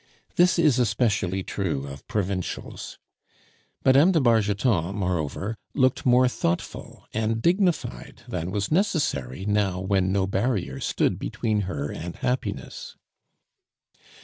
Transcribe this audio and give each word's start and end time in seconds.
This 0.35 0.57
is 0.57 0.79
especially 0.79 1.43
true 1.43 1.85
of 1.85 2.07
provincials. 2.07 2.97
Mme. 3.85 4.09
de 4.09 4.19
Bargeton, 4.19 4.95
moreover, 4.95 5.53
looked 5.75 6.07
more 6.07 6.27
thoughtful 6.27 7.05
and 7.13 7.39
dignified 7.39 8.23
than 8.27 8.49
was 8.49 8.71
necessary 8.71 9.45
now, 9.45 9.79
when 9.79 10.11
no 10.11 10.25
barriers 10.25 10.85
stood 10.85 11.19
between 11.19 11.61
her 11.69 11.91
and 11.91 12.15
happiness. 12.15 12.97